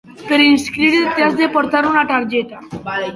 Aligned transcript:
Per 0.29 0.37
inscriure't 0.43 1.21
has 1.25 1.37
de 1.41 1.49
portar 1.57 1.83
una 1.91 2.03
targeta. 2.13 2.63